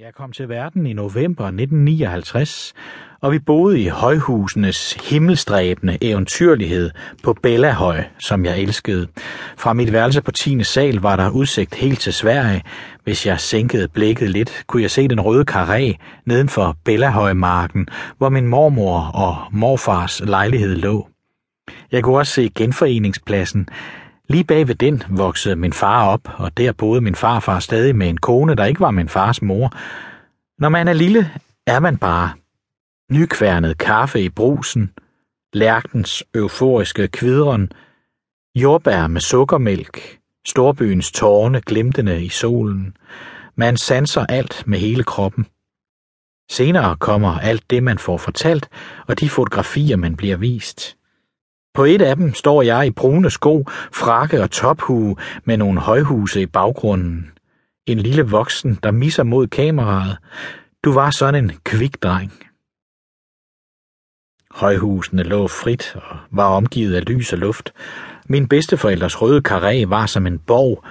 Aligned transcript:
Jeg 0.00 0.14
kom 0.14 0.32
til 0.32 0.48
verden 0.48 0.86
i 0.86 0.92
november 0.92 1.44
1959, 1.44 2.74
og 3.20 3.32
vi 3.32 3.38
boede 3.38 3.80
i 3.80 3.88
højhusenes 3.88 4.92
himmelstræbende 4.92 5.98
eventyrlighed 6.00 6.90
på 7.22 7.32
Bellahøj, 7.42 8.04
som 8.18 8.44
jeg 8.44 8.60
elskede. 8.60 9.08
Fra 9.58 9.72
mit 9.72 9.92
værelse 9.92 10.22
på 10.22 10.30
10. 10.30 10.64
sal 10.64 10.96
var 10.96 11.16
der 11.16 11.30
udsigt 11.30 11.74
helt 11.74 12.00
til 12.00 12.12
Sverige. 12.12 12.62
Hvis 13.04 13.26
jeg 13.26 13.40
sænkede 13.40 13.88
blikket 13.88 14.30
lidt, 14.30 14.64
kunne 14.66 14.82
jeg 14.82 14.90
se 14.90 15.08
den 15.08 15.20
røde 15.20 15.44
karré 15.50 15.96
nedenfor 16.26 16.76
Bellahøjmarken, 16.84 17.88
hvor 18.18 18.28
min 18.28 18.46
mormor 18.46 19.00
og 19.14 19.36
morfars 19.52 20.20
lejlighed 20.20 20.76
lå. 20.76 21.08
Jeg 21.92 22.02
kunne 22.02 22.18
også 22.18 22.32
se 22.32 22.50
genforeningspladsen, 22.54 23.68
Lige 24.30 24.44
bag 24.44 24.68
ved 24.68 24.74
den 24.74 25.02
voksede 25.08 25.56
min 25.56 25.72
far 25.72 26.06
op, 26.06 26.20
og 26.38 26.56
der 26.56 26.72
boede 26.72 27.00
min 27.00 27.14
farfar 27.14 27.60
stadig 27.60 27.96
med 27.96 28.08
en 28.08 28.16
kone, 28.16 28.54
der 28.54 28.64
ikke 28.64 28.80
var 28.80 28.90
min 28.90 29.08
fars 29.08 29.42
mor. 29.42 29.72
Når 30.58 30.68
man 30.68 30.88
er 30.88 30.92
lille, 30.92 31.30
er 31.66 31.80
man 31.80 31.98
bare. 31.98 32.32
Nykværnet 33.12 33.78
kaffe 33.78 34.22
i 34.22 34.28
brusen, 34.28 34.90
lærkens 35.52 36.24
euforiske 36.34 37.08
kvidren, 37.08 37.72
jordbær 38.54 39.06
med 39.06 39.20
sukkermælk, 39.20 40.18
storbyens 40.46 41.12
tårne 41.12 41.60
glimtende 41.60 42.24
i 42.24 42.28
solen. 42.28 42.96
Man 43.56 43.76
sanser 43.76 44.26
alt 44.26 44.62
med 44.66 44.78
hele 44.78 45.02
kroppen. 45.02 45.46
Senere 46.50 46.96
kommer 46.96 47.38
alt 47.38 47.70
det, 47.70 47.82
man 47.82 47.98
får 47.98 48.16
fortalt, 48.16 48.68
og 49.06 49.20
de 49.20 49.28
fotografier, 49.28 49.96
man 49.96 50.16
bliver 50.16 50.36
vist. 50.36 50.96
På 51.74 51.84
et 51.84 52.02
af 52.02 52.16
dem 52.16 52.34
står 52.34 52.62
jeg 52.62 52.86
i 52.86 52.90
brune 52.90 53.30
sko, 53.30 53.64
frakke 53.92 54.42
og 54.42 54.50
tophue 54.50 55.16
med 55.44 55.56
nogle 55.56 55.80
højhuse 55.80 56.42
i 56.42 56.46
baggrunden. 56.46 57.30
En 57.86 57.98
lille 57.98 58.22
voksen, 58.22 58.78
der 58.82 58.90
misser 58.90 59.22
mod 59.22 59.46
kameraet. 59.46 60.16
Du 60.84 60.92
var 60.92 61.10
sådan 61.10 61.44
en 61.44 61.52
kvik 61.64 62.02
dreng. 62.02 62.32
Højhusene 64.50 65.22
lå 65.22 65.48
frit 65.48 65.96
og 65.96 66.16
var 66.30 66.44
omgivet 66.44 66.94
af 66.94 67.04
lys 67.08 67.32
og 67.32 67.38
luft. 67.38 67.72
Min 68.28 68.48
bedsteforældres 68.48 69.22
røde 69.22 69.42
karré 69.48 69.88
var 69.88 70.06
som 70.06 70.26
en 70.26 70.38
borg. 70.38 70.84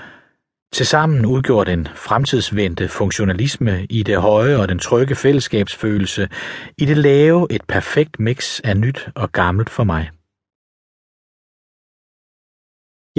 Tilsammen 0.73 1.26
udgjorde 1.26 1.72
den 1.72 1.88
fremtidsvendte 1.95 2.88
funktionalisme 2.88 3.86
i 3.89 4.04
det 4.04 4.22
høje 4.22 4.58
og 4.58 4.70
den 4.70 4.80
trygge 4.80 5.16
fællesskabsfølelse, 5.16 6.30
i 6.78 6.86
det 6.86 6.98
lave 6.98 7.48
et 7.50 7.61
perfekt 7.67 8.20
mix 8.20 8.59
af 8.59 8.78
nyt 8.78 9.09
og 9.16 9.32
gammelt 9.32 9.70
for 9.70 9.84
mig. 9.84 10.09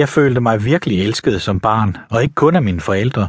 Jeg 0.00 0.08
følte 0.08 0.40
mig 0.40 0.64
virkelig 0.64 1.02
elsket 1.02 1.42
som 1.42 1.60
barn, 1.60 1.96
og 2.10 2.22
ikke 2.22 2.34
kun 2.34 2.56
af 2.56 2.62
mine 2.62 2.80
forældre. 2.80 3.28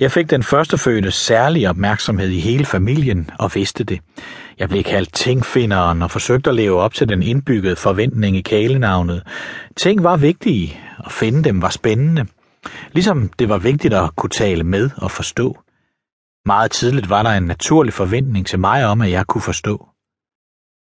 Jeg 0.00 0.12
fik 0.12 0.30
den 0.30 0.42
første 0.42 0.78
fødte 0.78 1.10
særlig 1.10 1.68
opmærksomhed 1.68 2.28
i 2.28 2.40
hele 2.40 2.64
familien 2.64 3.30
og 3.38 3.50
vidste 3.54 3.84
det. 3.84 4.00
Jeg 4.58 4.68
blev 4.68 4.82
kaldt 4.82 5.14
tingfinderen 5.14 6.02
og 6.02 6.10
forsøgte 6.10 6.50
at 6.50 6.56
leve 6.56 6.80
op 6.80 6.94
til 6.94 7.08
den 7.08 7.22
indbyggede 7.22 7.76
forventning 7.76 8.36
i 8.36 8.40
kælenavnet. 8.40 9.22
Ting 9.76 10.04
var 10.04 10.16
vigtige, 10.16 10.80
og 10.98 11.12
finde 11.12 11.44
dem 11.44 11.62
var 11.62 11.70
spændende. 11.70 12.26
Ligesom 12.92 13.30
det 13.38 13.48
var 13.48 13.58
vigtigt 13.58 13.94
at 13.94 14.16
kunne 14.16 14.30
tale 14.30 14.64
med 14.64 14.90
og 14.96 15.10
forstå. 15.10 15.58
Meget 16.46 16.70
tidligt 16.70 17.10
var 17.10 17.22
der 17.22 17.30
en 17.30 17.42
naturlig 17.42 17.92
forventning 17.92 18.46
til 18.46 18.58
mig 18.58 18.86
om, 18.86 19.00
at 19.00 19.10
jeg 19.10 19.26
kunne 19.26 19.42
forstå. 19.42 19.91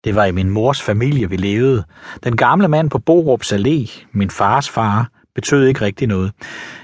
Det 0.07 0.15
var 0.15 0.25
i 0.25 0.31
min 0.31 0.49
mors 0.49 0.81
familie, 0.81 1.29
vi 1.29 1.35
levede. 1.35 1.83
Den 2.23 2.37
gamle 2.37 2.67
mand 2.67 2.89
på 2.89 2.99
Borups 2.99 3.53
Allé, 3.53 4.05
min 4.11 4.29
fars 4.29 4.69
far, 4.69 5.09
betød 5.35 5.67
ikke 5.67 5.81
rigtig 5.81 6.07
noget. 6.07 6.31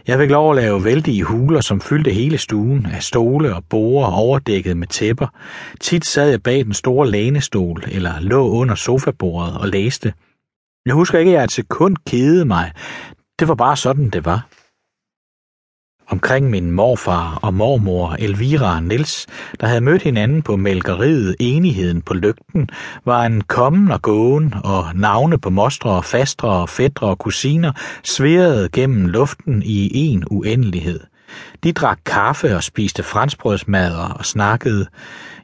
Jeg 0.08 0.20
fik 0.20 0.30
lov 0.30 0.50
at 0.52 0.56
lave 0.56 0.84
vældige 0.84 1.24
huler, 1.24 1.62
som 1.62 1.82
fyldte 1.82 2.12
hele 2.12 2.38
stuen 2.38 2.86
af 2.86 3.04
stole 3.04 3.56
og 3.56 3.64
borer 3.70 4.12
overdækket 4.12 4.78
med 4.78 4.88
tæpper. 4.88 5.28
Tit 5.82 6.06
sad 6.06 6.30
jeg 6.30 6.44
bag 6.44 6.66
den 6.66 6.74
store 6.74 7.12
lænestol 7.12 7.84
eller 7.92 8.20
lå 8.20 8.50
under 8.50 8.76
sofabordet 8.76 9.58
og 9.58 9.68
læste. 9.68 10.14
Jeg 10.86 10.94
husker 10.94 11.20
ikke, 11.20 11.32
at 11.32 11.36
jeg 11.36 11.44
et 11.44 11.52
sekund 11.52 11.96
kedede 12.08 12.46
mig. 12.46 12.72
Det 13.40 13.48
var 13.48 13.56
bare 13.56 13.78
sådan, 13.78 14.10
det 14.10 14.26
var. 14.26 14.48
Omkring 16.08 16.50
min 16.50 16.72
morfar 16.72 17.40
og 17.42 17.54
mormor 17.54 18.16
Elvira 18.20 18.76
og 18.76 18.84
Niels, 18.84 19.28
der 19.60 19.68
havde 19.68 19.82
mødt 19.82 20.02
hinanden 20.02 20.42
på 20.42 20.56
mælkeriet 20.56 21.36
Enigheden 21.40 22.02
på 22.02 22.14
Lygten, 22.14 22.70
var 23.06 23.26
en 23.26 23.42
kommen 23.42 23.92
og 23.92 24.02
gåen, 24.02 24.54
og 24.64 24.86
navne 24.96 25.38
på 25.38 25.50
mostre 25.50 25.90
og 25.90 26.06
fastre 26.06 26.50
og 26.50 26.70
fædre 26.70 27.08
og 27.08 27.18
kusiner 27.18 27.72
sværede 28.04 28.70
gennem 28.70 29.06
luften 29.06 29.64
i 29.66 29.98
en 29.98 30.24
uendelighed. 30.32 31.00
De 31.64 31.72
drak 31.72 32.00
kaffe 32.06 32.56
og 32.56 32.64
spiste 32.64 33.04
franskbrødsmadder 33.04 34.10
og 34.18 34.26
snakkede. 34.26 34.88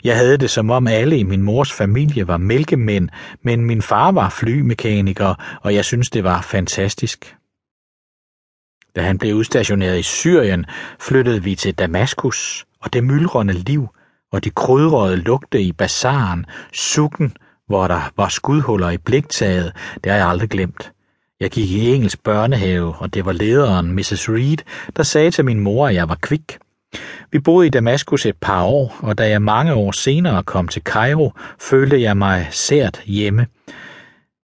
Jeg 0.04 0.18
havde 0.18 0.38
det 0.38 0.50
som 0.50 0.70
om 0.70 0.88
alle 0.88 1.18
i 1.18 1.24
min 1.24 1.42
mors 1.42 1.72
familie 1.72 2.28
var 2.28 2.38
mælkemænd, 2.38 3.10
men 3.44 3.66
min 3.66 3.82
far 3.82 4.12
var 4.12 4.30
flymekaniker, 4.30 5.60
og 5.62 5.76
jeg 5.76 5.86
synes 5.86 6.10
det 6.10 6.24
var 6.24 6.42
fantastisk. 6.42 7.36
Da 9.00 9.04
han 9.04 9.18
blev 9.18 9.36
udstationeret 9.36 10.00
i 10.00 10.04
Syrien, 10.04 10.66
flyttede 11.00 11.44
vi 11.44 11.56
til 11.56 11.74
Damaskus, 11.74 12.66
og 12.82 12.94
det 12.94 13.04
myldrende 13.04 13.54
liv 13.54 13.88
og 14.32 14.44
de 14.44 14.50
krydrede 14.50 15.16
lugte 15.16 15.62
i 15.62 15.72
bazaren, 15.72 16.46
sukken, 16.74 17.38
hvor 17.68 17.88
der 17.88 18.12
var 18.18 18.28
skudhuller 18.28 18.90
i 18.90 18.98
bliktaget, 18.98 19.72
det 20.04 20.12
har 20.12 20.20
jeg 20.20 20.28
aldrig 20.28 20.50
glemt. 20.50 20.92
Jeg 21.40 21.50
gik 21.50 21.72
i 21.72 21.90
engelsk 21.90 22.24
børnehave, 22.24 22.96
og 22.98 23.14
det 23.14 23.26
var 23.26 23.32
lederen, 23.32 23.92
Mrs. 23.92 24.30
Reed, 24.30 24.58
der 24.96 25.04
sagde 25.04 25.32
til 25.32 25.46
min 25.46 25.60
mor, 25.60 25.88
at 25.88 25.96
jeg 25.96 26.10
var 26.10 26.18
kvik. 26.22 26.58
Vi 27.32 27.40
boede 27.40 27.68
i 27.68 27.70
Damaskus 27.70 28.26
et 28.26 28.38
par 28.42 28.64
år, 28.64 28.96
og 29.00 29.18
da 29.18 29.30
jeg 29.30 29.42
mange 29.42 29.74
år 29.74 29.92
senere 29.92 30.44
kom 30.44 30.68
til 30.68 30.82
Cairo, 30.82 31.34
følte 31.60 32.02
jeg 32.02 32.18
mig 32.18 32.48
sært 32.52 33.02
hjemme. 33.06 33.48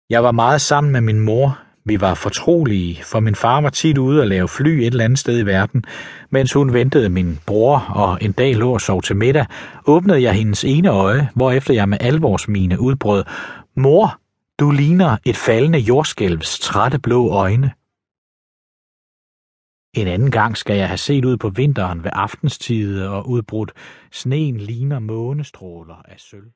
Jeg 0.09 0.23
var 0.23 0.31
meget 0.31 0.61
sammen 0.61 0.93
med 0.93 1.01
min 1.01 1.19
mor, 1.19 1.59
vi 1.85 2.01
var 2.01 2.13
fortrolige, 2.13 3.03
for 3.03 3.19
min 3.19 3.35
far 3.35 3.61
var 3.61 3.69
tit 3.69 3.97
ude 3.97 4.21
og 4.21 4.27
lave 4.27 4.47
fly 4.47 4.67
et 4.67 4.85
eller 4.85 5.05
andet 5.05 5.19
sted 5.19 5.39
i 5.39 5.45
verden. 5.45 5.83
Mens 6.29 6.53
hun 6.53 6.73
ventede 6.73 7.09
min 7.09 7.39
bror 7.45 7.79
og 7.79 8.17
en 8.21 8.31
dag 8.31 8.55
lå 8.55 8.73
og 8.73 8.81
sov 8.81 9.01
til 9.01 9.15
middag, 9.15 9.45
åbnede 9.85 10.21
jeg 10.21 10.33
hendes 10.33 10.63
ene 10.63 10.89
øje, 10.89 11.29
hvorefter 11.35 11.73
jeg 11.73 11.89
med 11.89 11.97
alvorsmine 12.01 12.79
udbrød, 12.79 13.23
Mor, 13.75 14.19
du 14.59 14.71
ligner 14.71 15.17
et 15.25 15.37
faldende 15.37 15.79
jordskælvs 15.79 16.59
trætte 16.59 16.99
blå 16.99 17.29
øjne. 17.29 17.71
En 19.93 20.07
anden 20.07 20.31
gang 20.31 20.57
skal 20.57 20.77
jeg 20.77 20.87
have 20.87 20.97
set 20.97 21.25
ud 21.25 21.37
på 21.37 21.49
vinteren 21.49 22.03
ved 22.03 22.11
aftenstid 22.13 23.03
og 23.05 23.29
udbrudt, 23.29 23.71
sneen 24.11 24.57
ligner 24.57 24.99
månestråler 24.99 26.01
af 26.05 26.19
sølv. 26.19 26.51